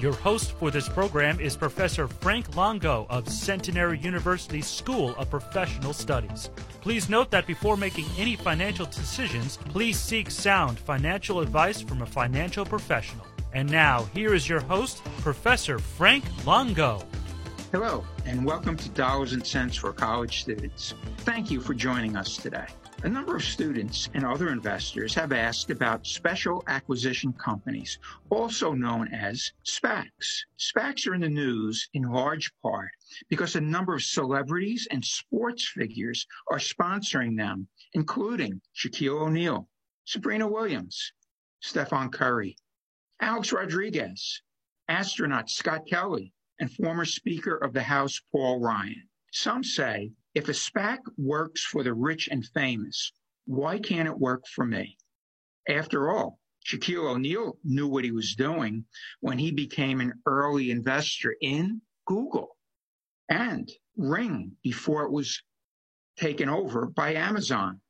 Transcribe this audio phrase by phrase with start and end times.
[0.00, 5.92] Your host for this program is Professor Frank Longo of Centenary University School of Professional
[5.92, 6.50] Studies.
[6.80, 12.06] Please note that before making any financial decisions, please seek sound financial advice from a
[12.06, 13.26] financial professional.
[13.52, 17.02] And now, here is your host, Professor Frank Longo.
[17.72, 20.94] Hello, and welcome to Dollars and Cents for College Students.
[21.18, 22.66] Thank you for joining us today.
[23.04, 27.96] A number of students and other investors have asked about special acquisition companies,
[28.28, 30.44] also known as SPACs.
[30.58, 32.90] SPACs are in the news in large part
[33.28, 39.68] because a number of celebrities and sports figures are sponsoring them, including Shaquille O'Neal,
[40.04, 41.12] Sabrina Williams,
[41.60, 42.56] Stephen Curry,
[43.20, 44.42] Alex Rodriguez,
[44.88, 49.08] astronaut Scott Kelly, and former Speaker of the House Paul Ryan.
[49.30, 53.10] Some say if a SPAC works for the rich and famous,
[53.46, 54.96] why can't it work for me?
[55.68, 58.84] After all, Shaquille O'Neal knew what he was doing
[59.18, 62.56] when he became an early investor in Google
[63.28, 65.42] and Ring before it was
[66.16, 67.80] taken over by Amazon.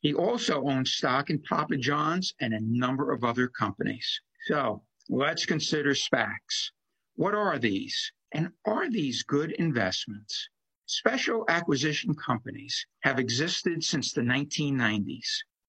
[0.00, 4.20] He also owned stock in Papa John's and a number of other companies.
[4.48, 6.72] So let's consider SPACs.
[7.14, 8.10] What are these?
[8.32, 10.48] And are these good investments?
[10.96, 15.26] Special acquisition companies have existed since the 1990s,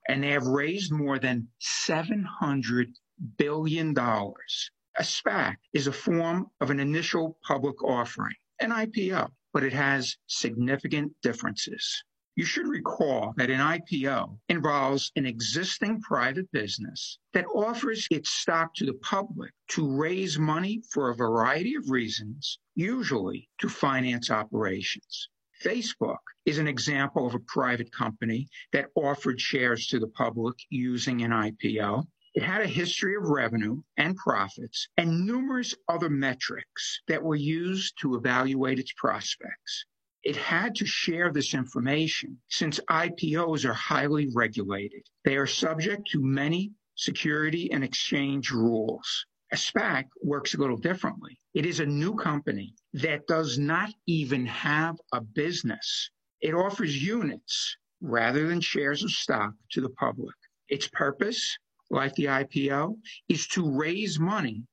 [0.08, 2.94] and they have raised more than $700
[3.36, 3.98] billion.
[3.98, 10.16] A SPAC is a form of an initial public offering, an IPO, but it has
[10.28, 12.04] significant differences.
[12.38, 18.76] You should recall that an IPO involves an existing private business that offers its stock
[18.76, 25.30] to the public to raise money for a variety of reasons, usually to finance operations.
[25.64, 31.22] Facebook is an example of a private company that offered shares to the public using
[31.22, 32.06] an IPO.
[32.34, 37.98] It had a history of revenue and profits and numerous other metrics that were used
[38.02, 39.86] to evaluate its prospects.
[40.26, 45.08] It had to share this information since IPOs are highly regulated.
[45.24, 49.28] They are subject to many security and exchange rules.
[49.52, 51.40] A SPAC works a little differently.
[51.54, 56.10] It is a new company that does not even have a business.
[56.42, 60.36] It offers units rather than shares of stock to the public.
[60.70, 61.56] Its purpose,
[61.92, 62.98] like the IPO,
[63.30, 64.64] is to raise money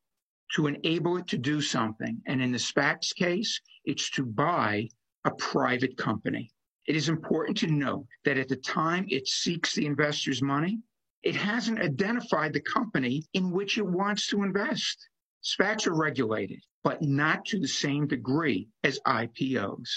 [0.55, 2.23] to enable it to do something.
[2.27, 4.89] And in the SPAC's case, it's to buy
[5.25, 6.51] a private company.
[6.87, 10.81] It is important to note that at the time it seeks the investor's money,
[11.23, 15.09] it hasn't identified the company in which it wants to invest.
[15.45, 19.89] SPACs are regulated, but not to the same degree as IPOs.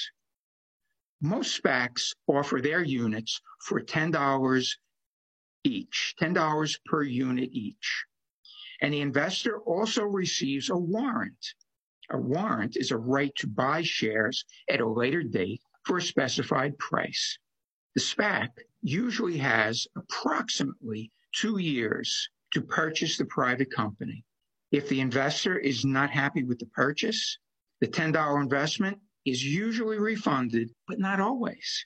[1.21, 4.75] Most SPACs offer their units for $10
[5.63, 8.05] each, $10 per unit each.
[8.81, 11.55] And the investor also receives a warrant
[12.11, 16.77] a warrant is a right to buy shares at a later date for a specified
[16.77, 17.37] price.
[17.95, 18.49] The SPAC
[18.81, 24.23] usually has approximately two years to purchase the private company.
[24.71, 27.37] If the investor is not happy with the purchase,
[27.81, 31.85] the $10 investment is usually refunded, but not always.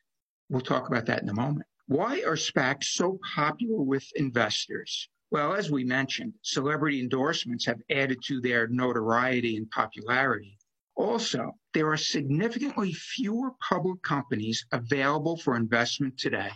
[0.50, 1.66] We'll talk about that in a moment.
[1.88, 5.10] Why are SPACs so popular with investors?
[5.32, 10.58] Well, as we mentioned, celebrity endorsements have added to their notoriety and popularity.
[10.96, 16.52] Also, there are significantly fewer public companies available for investment today.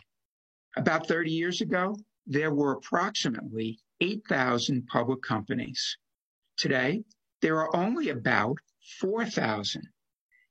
[0.75, 1.95] About 30 years ago,
[2.25, 5.97] there were approximately 8,000 public companies.
[6.57, 7.03] Today,
[7.41, 8.57] there are only about
[8.99, 9.87] 4,000.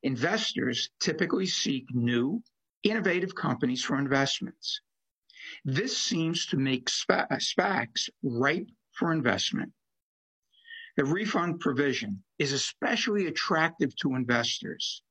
[0.05, 2.43] Investors typically seek new,
[2.85, 4.81] innovative companies for investments.
[5.65, 9.73] This seems to make uh, SPACs ripe for investment.
[10.97, 15.03] The refund provision is especially attractive to investors.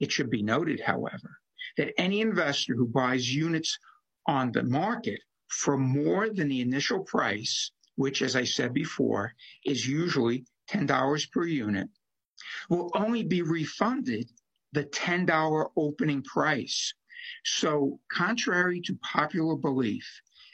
[0.00, 1.40] It should be noted, however,
[1.76, 3.78] that any investor who buys units
[4.26, 9.34] on the market for more than the initial price, which, as I said before,
[9.64, 11.88] is usually $10 per unit,
[12.68, 14.30] will only be refunded
[14.72, 16.94] the $10 opening price
[17.44, 20.06] so, contrary to popular belief,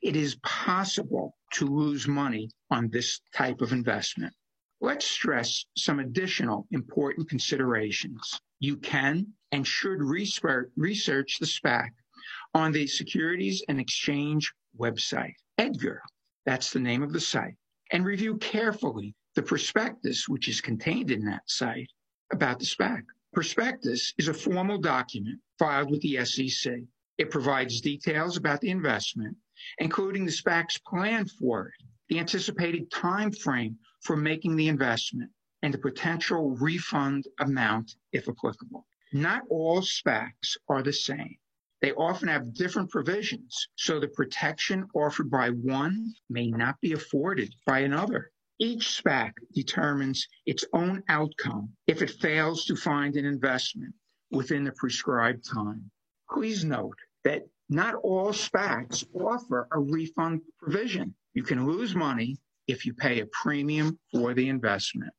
[0.02, 4.34] it is possible to lose money on this type of investment.
[4.80, 8.40] Let's stress some additional important considerations.
[8.60, 11.88] You can and should research the SPAC
[12.54, 16.02] on the Securities and Exchange website, Edgar,
[16.44, 17.56] that's the name of the site,
[17.90, 21.90] and review carefully the prospectus, which is contained in that site,
[22.32, 23.02] about the SPAC.
[23.34, 26.72] Prospectus is a formal document filed with the SEC.
[27.18, 29.36] It provides details about the investment,
[29.78, 31.74] including the SPAC's plan for it,
[32.08, 35.32] the anticipated time frame for making the investment,
[35.62, 38.86] and the potential refund amount if applicable.
[39.12, 41.36] Not all SPACs are the same.
[41.82, 47.52] They often have different provisions, so the protection offered by one may not be afforded
[47.66, 48.30] by another.
[48.60, 53.94] Each SPAC determines its own outcome if it fails to find an investment
[54.30, 55.90] within the prescribed time.
[56.30, 61.16] Please note that not all SPACs offer a refund provision.
[61.32, 65.12] You can lose money if you pay a premium for the investment.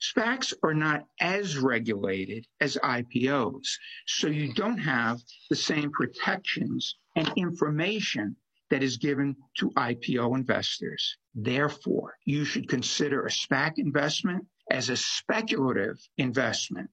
[0.00, 3.68] SPACs are not as regulated as IPOs,
[4.06, 8.36] so you don't have the same protections and information
[8.70, 11.16] that is given to IPO investors.
[11.34, 16.90] Therefore, you should consider a SPAC investment as a speculative investment,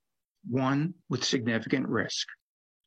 [0.49, 2.27] one with significant risk.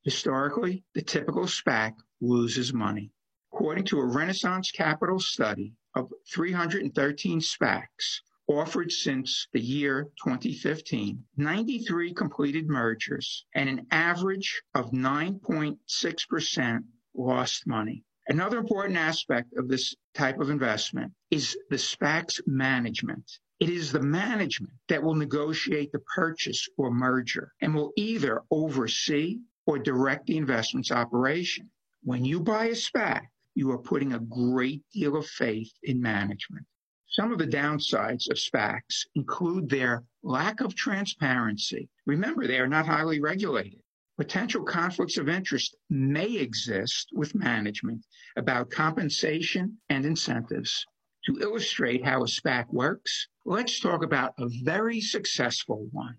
[0.03, 3.13] Historically, the typical SPAC loses money.
[3.53, 12.13] According to a Renaissance Capital study, of 313 SPACs offered since the year 2015, 93
[12.15, 16.85] completed mergers and an average of 9.6%
[17.15, 18.05] lost money.
[18.27, 23.39] Another important aspect of this type of investment is the SPAC's management.
[23.61, 29.41] It is the management that will negotiate the purchase or merger and will either oversee
[29.67, 31.71] or direct the investment's operation.
[32.03, 36.67] When you buy a SPAC, you are putting a great deal of faith in management.
[37.07, 41.89] Some of the downsides of SPACs include their lack of transparency.
[42.07, 43.84] Remember, they are not highly regulated.
[44.17, 48.05] Potential conflicts of interest may exist with management
[48.37, 50.87] about compensation and incentives.
[51.27, 56.17] To illustrate how a SPAC works, let's talk about a very successful one.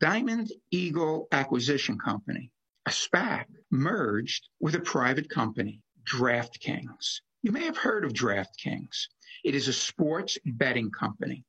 [0.00, 2.50] Diamond Eagle Acquisition Company,
[2.86, 5.82] a SPAC merged with a private company.
[6.04, 7.20] DraftKings.
[7.42, 9.08] You may have heard of DraftKings.
[9.42, 11.44] It is a sports betting company.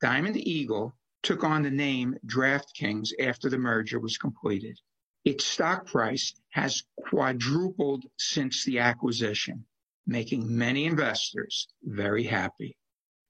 [0.00, 4.78] Diamond Eagle took on the name DraftKings after the merger was completed.
[5.26, 9.66] Its stock price has quadrupled since the acquisition,
[10.06, 12.76] making many investors very happy.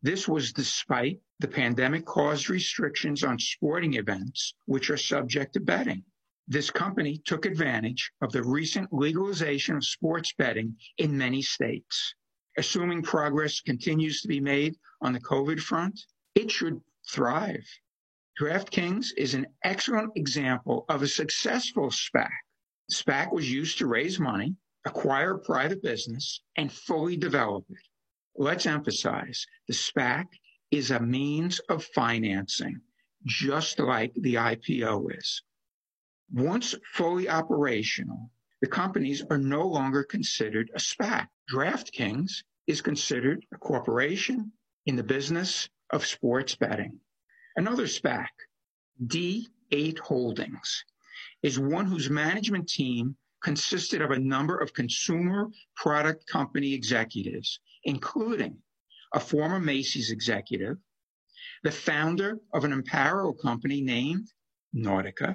[0.02, 6.04] This was despite the pandemic caused restrictions on sporting events, which are subject to betting.
[6.46, 12.14] This company took advantage of the recent legalization of sports betting in many states.
[12.58, 15.98] Assuming progress continues to be made on the COVID front,
[16.34, 16.78] it should
[17.08, 17.66] thrive.
[18.40, 22.28] DraftKings is an excellent example of a successful SPAC.
[22.92, 24.54] SPAC was used to raise money,
[24.84, 27.78] acquire a private business, and fully develop it.
[28.36, 30.26] Let's emphasize the SPAC
[30.70, 32.78] is a means of financing,
[33.24, 35.42] just like the IPO is.
[36.30, 38.30] Once fully operational,
[38.60, 41.26] the companies are no longer considered a SPAC.
[41.50, 44.52] DraftKings is considered a corporation
[44.84, 47.00] in the business of sports betting.
[47.58, 48.28] Another SPAC,
[49.06, 50.84] D8 Holdings,
[51.42, 58.58] is one whose management team consisted of a number of consumer product company executives, including
[59.14, 60.76] a former Macy's executive,
[61.62, 64.28] the founder of an apparel company named
[64.74, 65.34] Nautica,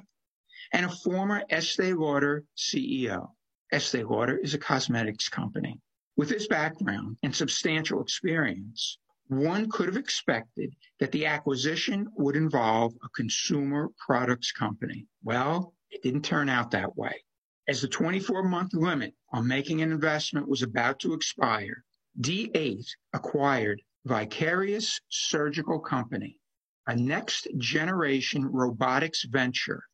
[0.72, 3.32] and a former Estee Lauder CEO.
[3.72, 5.80] Estee Lauder is a cosmetics company.
[6.16, 8.98] With his background and substantial experience,
[9.38, 15.06] one could have expected that the acquisition would involve a consumer products company.
[15.22, 17.24] Well, it didn't turn out that way.
[17.68, 21.84] As the 24 month limit on making an investment was about to expire,
[22.20, 26.38] D8 acquired Vicarious Surgical Company,
[26.86, 29.84] a next generation robotics venture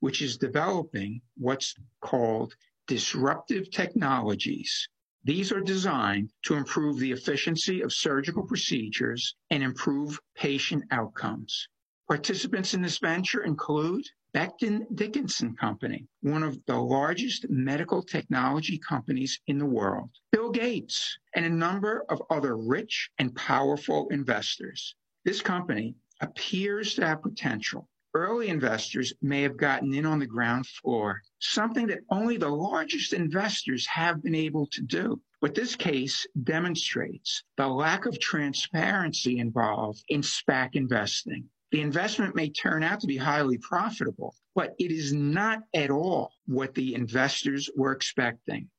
[0.00, 2.54] which is developing what's called
[2.86, 4.88] disruptive technologies.
[5.26, 11.66] These are designed to improve the efficiency of surgical procedures and improve patient outcomes.
[12.06, 19.40] Participants in this venture include Becton Dickinson Company, one of the largest medical technology companies
[19.48, 24.94] in the world, Bill Gates, and a number of other rich and powerful investors.
[25.24, 30.66] This company appears to have potential early investors may have gotten in on the ground
[30.66, 35.20] floor, something that only the largest investors have been able to do.
[35.42, 41.50] But this case demonstrates the lack of transparency involved in SPAC investing.
[41.72, 46.32] The investment may turn out to be highly profitable, but it is not at all
[46.46, 48.70] what the investors were expecting.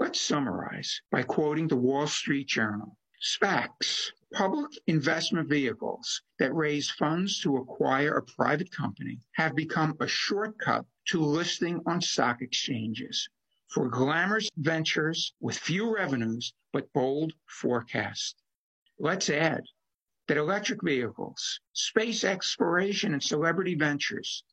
[0.00, 2.96] Let's summarize by quoting the Wall Street Journal.
[3.22, 10.06] SPACs, public investment vehicles that raise funds to acquire a private company, have become a
[10.06, 13.28] shortcut to listing on stock exchanges
[13.68, 18.34] for glamorous ventures with few revenues but bold forecasts.
[18.98, 19.62] Let's add
[20.28, 24.44] that electric vehicles, space exploration, and celebrity ventures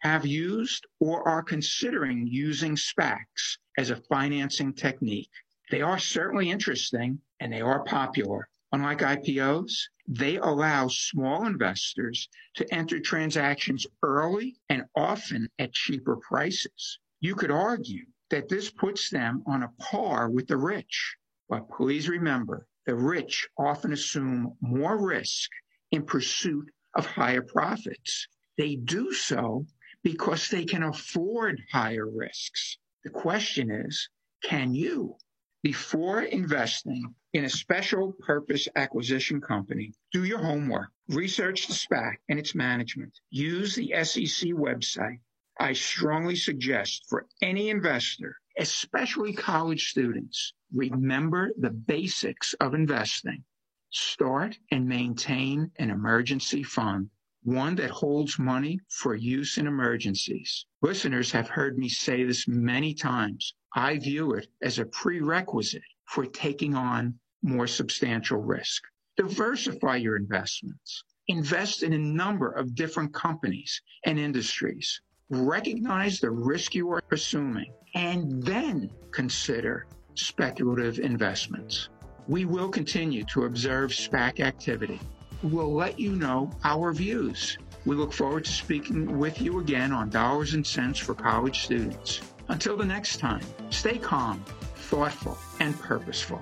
[0.00, 5.30] have used or are considering using SPACs as a financing technique.
[5.70, 8.48] They are certainly interesting and they are popular.
[8.74, 9.72] Unlike IPOs,
[10.08, 16.98] they allow small investors to enter transactions early and often at cheaper prices.
[17.20, 21.16] You could argue that this puts them on a par with the rich.
[21.48, 25.50] But please remember, the rich often assume more risk
[25.92, 28.26] in pursuit of higher profits.
[28.58, 29.66] They do so
[30.02, 32.78] because they can afford higher risks.
[33.04, 34.08] The question is,
[34.42, 35.16] can you?
[35.64, 42.38] Before investing in a special purpose acquisition company, do your homework, research the SPAC and
[42.38, 45.20] its management, use the SEC website.
[45.58, 53.42] I strongly suggest for any investor, especially college students, remember the basics of investing.
[53.88, 57.08] Start and maintain an emergency fund
[57.44, 60.64] one that holds money for use in emergencies.
[60.80, 63.54] Listeners have heard me say this many times.
[63.74, 68.82] I view it as a prerequisite for taking on more substantial risk.
[69.16, 71.04] Diversify your investments.
[71.28, 75.00] Invest in a number of different companies and industries.
[75.28, 81.90] Recognize the risk you are assuming and then consider speculative investments.
[82.26, 84.98] We will continue to observe SPAC activity
[85.44, 87.58] we'll let you know our views.
[87.84, 92.22] We look forward to speaking with you again on Dollars and Cents for College Students.
[92.48, 94.42] Until the next time, stay calm,
[94.76, 96.40] thoughtful, and purposeful.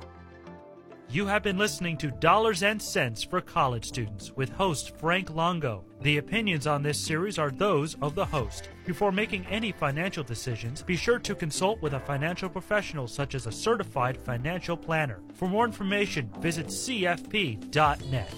[1.10, 5.84] You have been listening to Dollars and Cents for College Students with host Frank Longo.
[6.00, 8.70] The opinions on this series are those of the host.
[8.86, 13.46] Before making any financial decisions, be sure to consult with a financial professional such as
[13.46, 15.20] a certified financial planner.
[15.34, 18.34] For more information, visit cfp.net.